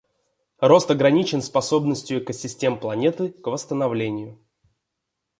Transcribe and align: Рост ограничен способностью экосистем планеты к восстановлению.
Рост 0.61 0.89
ограничен 0.89 1.43
способностью 1.43 2.23
экосистем 2.23 2.79
планеты 2.79 3.29
к 3.29 3.45
восстановлению. 3.45 4.39